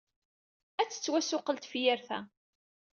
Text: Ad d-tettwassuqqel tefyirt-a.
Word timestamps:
Ad 0.81 0.87
d-tettwassuqqel 0.87 1.57
tefyirt-a. 1.57 2.19